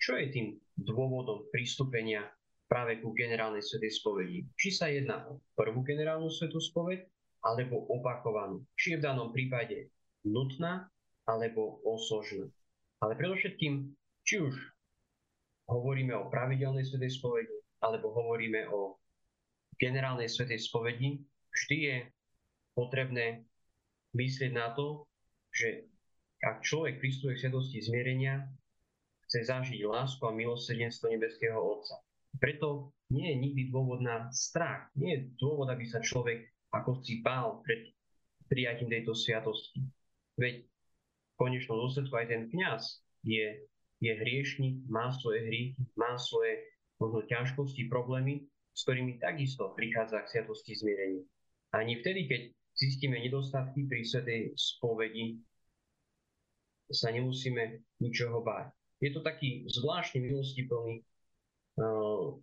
[0.00, 2.28] čo je tým dôvodom pristúpenia
[2.68, 4.46] práve ku generálnej svetej spovedi.
[4.54, 7.02] Či sa jedná o prvú generálnu svetú spoveď,
[7.40, 8.62] alebo opakovanú.
[8.76, 9.88] Či je v danom prípade
[10.28, 10.86] nutná,
[11.24, 12.46] alebo osožná.
[13.00, 13.90] Ale predovšetkým,
[14.28, 14.54] či už
[15.72, 19.00] hovoríme o pravidelnej svetej spovedi, alebo hovoríme o
[19.80, 21.96] generálnej svetej spovedi, vždy je
[22.76, 23.48] potrebné
[24.12, 25.08] myslieť na to,
[25.50, 25.88] že
[26.44, 28.44] ak človek pristuje k svetosti zmierenia,
[29.26, 32.00] chce zažiť lásku a milosrdenstvo nebeského Otca.
[32.38, 34.90] Preto nie je nikdy dôvod na strach.
[34.94, 37.90] Nie je dôvod, aby sa človek ako si bál pred
[38.46, 39.82] prijatím tejto sviatosti.
[40.38, 42.82] Veď v konečnom dôsledku aj ten kňaz
[43.26, 43.66] je,
[44.02, 46.58] je hriešnik, má svoje hriechy, má svoje
[46.98, 51.24] možno ťažkosti, problémy, s ktorými takisto prichádza k sviatosti zmierenia.
[51.74, 52.42] Ani vtedy, keď
[52.74, 55.38] zistíme nedostatky pri svetej spovedi,
[56.90, 58.74] sa nemusíme ničoho báť.
[58.98, 61.06] Je to taký zvláštny milostiplný
[61.78, 62.34] uh,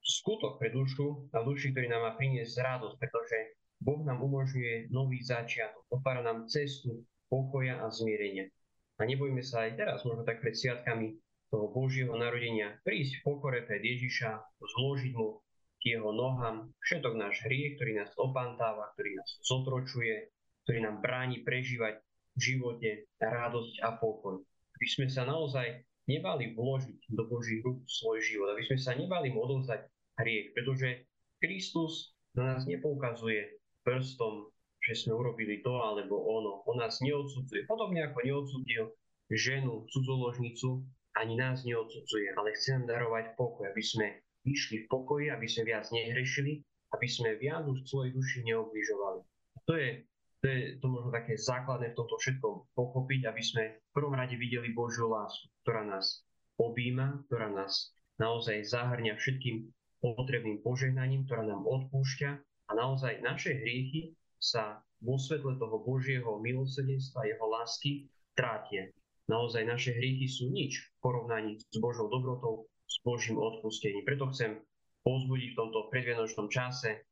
[0.00, 3.38] skutok pre dušu a duši, ktorý nám má priniesť radosť, pretože
[3.82, 8.48] Boh nám umožňuje nový začiatok, otvára nám cestu pokoja a zmierenia.
[8.96, 11.20] A nebojme sa aj teraz, možno tak pred sviatkami
[11.52, 15.44] toho Božieho narodenia, prísť v pokore pred Ježiša, zložiť mu
[15.80, 20.32] k jeho nohám všetok náš hriech, ktorý nás opantáva, ktorý nás zotročuje,
[20.66, 22.02] ktorý nám bráni prežívať
[22.36, 22.90] v živote
[23.22, 24.42] radosť a pokoj.
[24.76, 29.32] Aby sme sa naozaj nebali vložiť do Božích rúk svoj život, aby sme sa nebali
[29.32, 29.88] mu odovzdať
[30.20, 31.08] hriech, pretože
[31.40, 34.50] Kristus na nás nepoukazuje prstom,
[34.82, 36.62] že sme urobili to alebo ono.
[36.68, 37.66] On nás neodsudzuje.
[37.66, 38.84] Podobne ako neodsudil
[39.32, 40.86] ženu, cudzoložnicu,
[41.16, 44.06] ani nás neodsudzuje, ale chce nám darovať pokoj, aby sme
[44.46, 46.62] vyšli v pokoji, aby sme viac nehrešili,
[46.94, 49.20] aby sme viac už svojej duši neobližovali.
[49.66, 50.06] To je
[50.44, 54.38] to je to možno také základné v tomto všetkom pochopiť, aby sme v prvom rade
[54.38, 56.22] videli Božiu lásku, ktorá nás
[56.60, 59.66] objíma, ktorá nás naozaj zahrňa všetkým
[59.98, 62.30] potrebným požehnaním, ktorá nám odpúšťa
[62.68, 68.06] a naozaj naše hriechy sa vo svetle toho Božieho milosrdenstva, jeho lásky
[68.36, 68.92] trátie.
[69.26, 74.06] Naozaj naše hriechy sú nič v porovnaní s Božou dobrotou, s Božím odpustením.
[74.06, 74.62] Preto chcem
[75.02, 77.06] pozbudiť v tomto predvianočnom čase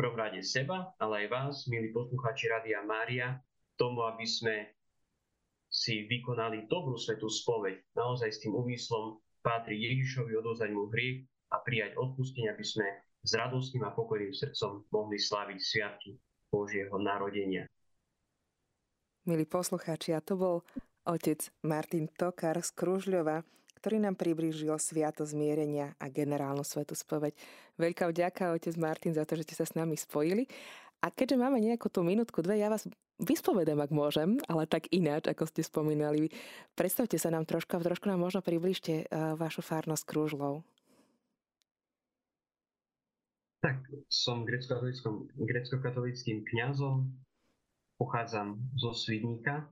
[0.00, 3.36] prvom rade seba, ale aj vás, milí posluchači Radia Mária,
[3.76, 4.72] tomu, aby sme
[5.68, 7.84] si vykonali dobrú svetú spoveď.
[7.92, 12.88] Naozaj s tým úmyslom patrí Ježišovi odozať mu hriech a prijať odpustenie, aby sme
[13.20, 16.16] s radostným a pokojným srdcom mohli slaviť sviatky
[16.48, 17.68] Božieho narodenia.
[19.28, 20.56] Milí poslucháči, a to bol
[21.04, 23.44] otec Martin Tokar z Kružľova,
[23.80, 27.32] ktorý nám priblížil Sviato zmierenia a generálnu svetu spoveď.
[27.80, 30.44] Veľká vďaka, otec Martin, za to, že ste sa s nami spojili.
[31.00, 32.84] A keďže máme nejakú tú minútku, dve, ja vás
[33.16, 36.28] vyspovedám, ak môžem, ale tak ináč, ako ste spomínali.
[36.76, 40.60] Predstavte sa nám trošku, trošku nám možno približte uh, vašu farnosť Kružlov.
[43.64, 47.12] Tak, som grecko-katolickým kňazom,
[48.00, 49.68] pochádzam zo Svidníka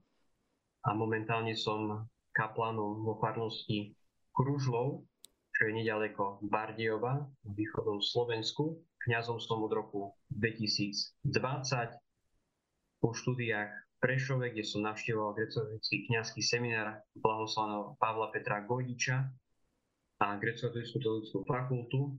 [0.85, 2.05] a momentálne som
[2.37, 3.97] kaplanom vo farnosti
[4.39, 5.03] Kružlov,
[5.51, 8.79] čo je nedaleko Bardiova v východnom Slovensku.
[9.03, 11.19] Kňazom som od roku 2020.
[13.03, 19.27] Po štúdiách v Prešove, kde som navštevoval grecko-katolický kňazský seminár blahoslaného Pavla Petra Gojdiča
[20.23, 22.15] a grecko-katolickú fakultu,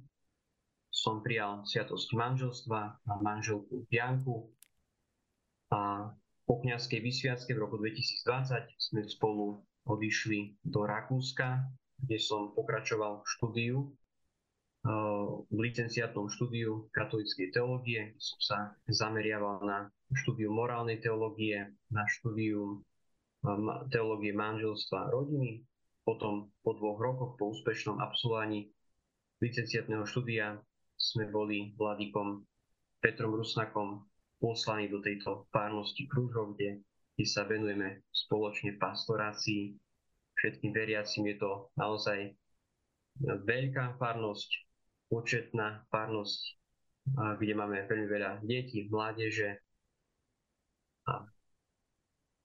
[0.92, 4.52] som prijal sviatosť manželstva a manželku Janku.
[5.72, 6.12] A
[6.44, 11.64] po kňazskej vysviacke v roku 2020 sme spolu odišli do Rakúska,
[12.04, 13.76] kde som pokračoval v štúdiu,
[14.86, 18.58] eh, v licenciátnom štúdiu katolíckej teológie, som sa
[18.88, 19.78] zameriaval na
[20.16, 22.80] štúdiu morálnej teológie, na štúdiu
[23.44, 25.64] eh, teológie manželstva a rodiny.
[26.00, 28.72] Potom po dvoch rokoch, po úspešnom absolvovaní
[29.44, 30.58] licenciátneho štúdia,
[31.00, 32.44] sme boli vladikom
[33.00, 34.04] Petrom Rusnakom
[34.36, 36.84] poslaní do tejto párnosti Krúžov, kde,
[37.16, 39.76] kde sa venujeme spoločne pastorácii
[40.40, 42.32] všetkým veriacim je to naozaj
[43.20, 44.48] veľká farnosť,
[45.12, 46.40] početná farnosť,
[47.36, 49.60] kde máme veľmi veľa detí, mládeže
[51.04, 51.28] a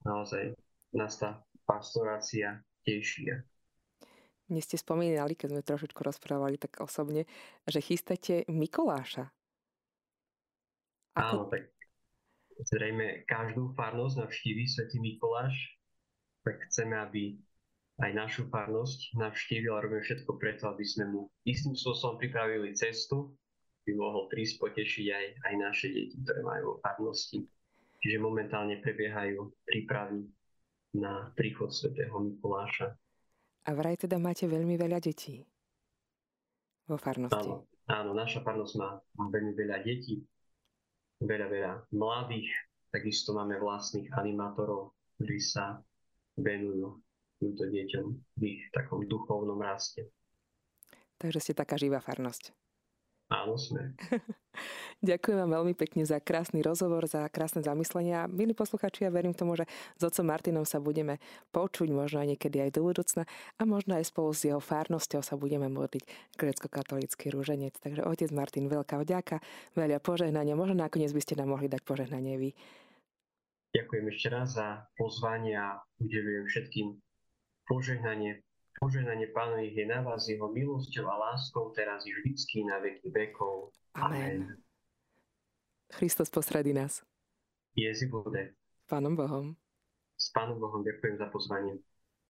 [0.04, 0.52] naozaj
[0.92, 3.32] nás tá pastorácia teší.
[4.46, 7.24] Dnes ste spomínali, keď sme trošičku rozprávali tak osobne,
[7.64, 9.32] že chystáte Mikoláša.
[11.16, 11.24] Ako...
[11.24, 11.72] Áno, tak
[12.60, 15.56] zrejme každú farnosť navštíví Svetý Mikuláš,
[16.46, 17.40] tak chceme, aby
[17.96, 23.32] aj našu farnosť navštívil a robíme všetko preto, aby sme mu istým spôsobom pripravili cestu,
[23.88, 27.46] by mohol prísť potešiť aj, aj naše deti, ktoré majú farnosti.
[28.02, 30.28] Čiže momentálne prebiehajú prípravy
[31.00, 32.92] na príchod svätého Mikuláša.
[33.66, 35.46] A vraj teda máte veľmi veľa detí
[36.84, 37.38] vo farnosti.
[37.38, 40.20] Áno, áno naša farnosť má, má veľmi veľa detí,
[41.24, 42.52] veľa, veľa mladých,
[42.92, 45.80] takisto máme vlastných animátorov, ktorí sa
[46.36, 47.05] venujú
[47.40, 48.06] týmto deťom
[48.38, 50.08] v ich takom duchovnom raste.
[51.16, 52.52] Takže ste taká živá farnosť.
[53.26, 53.90] Áno, sme.
[55.02, 58.30] Ďakujem vám veľmi pekne za krásny rozhovor, za krásne zamyslenia.
[58.30, 59.66] Milí posluchači, ja verím tomu, že
[59.98, 61.18] s otcom Martinom sa budeme
[61.50, 63.26] počuť, možno aj niekedy aj do budúcna
[63.58, 66.06] a možno aj spolu s jeho farnosťou sa budeme modliť
[66.38, 67.74] grecko-katolícky rúženec.
[67.82, 69.42] Takže otec Martin, veľká vďaka,
[69.74, 70.54] veľa požehnania.
[70.54, 72.50] Možno nakoniec by ste nám mohli dať požehnanie vy.
[73.74, 76.94] Ďakujem ešte raz za pozvanie a udelujem všetkým
[77.66, 78.42] požehnanie.
[78.76, 83.72] Požehnanie pánovi je na vás jeho milosťou a láskou teraz i vždycky na veky vekov.
[83.96, 84.52] Amen.
[84.52, 84.62] Amen.
[85.96, 87.00] Christos posredi nás.
[87.76, 88.52] Jezi bude.
[88.52, 89.56] S Pánom Bohom.
[90.16, 91.80] S Pánom Bohom ďakujem za pozvanie.